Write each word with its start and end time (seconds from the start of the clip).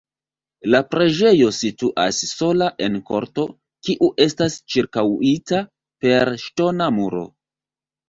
La 0.75 0.79
preĝejo 0.93 1.49
situas 1.57 2.23
sola 2.31 2.71
en 2.87 2.97
korto, 3.11 3.47
kiu 3.89 4.11
estas 4.29 4.59
ĉirkaŭita 4.75 5.65
per 6.05 6.37
ŝtona 6.49 6.93
muro. 7.01 7.27